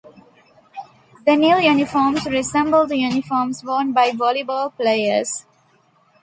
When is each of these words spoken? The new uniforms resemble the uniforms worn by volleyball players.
The 1.27 1.35
new 1.35 1.59
uniforms 1.59 2.25
resemble 2.25 2.87
the 2.87 2.97
uniforms 2.97 3.63
worn 3.63 3.93
by 3.93 4.09
volleyball 4.09 4.75
players. 4.75 5.45